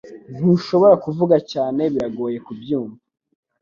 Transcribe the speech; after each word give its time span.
Ntushobora 0.35 0.95
kuvuga 1.05 1.35
cyane 1.51 1.81
Biragoye 1.93 2.37
kubyumva 2.45 2.97